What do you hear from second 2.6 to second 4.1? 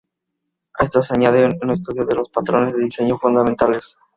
de diseño fundamentales.